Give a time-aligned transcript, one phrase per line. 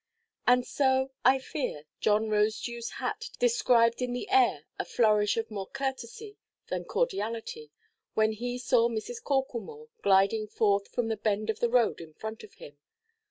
[0.47, 5.67] And so, I fear, John Rosedewʼs hat described in the air a flourish of more
[5.67, 6.37] courtesy
[6.69, 7.69] than cordiality,
[8.15, 9.21] when he saw Mrs.
[9.21, 12.79] Corklemore gliding forth from the bend of the road in front of him.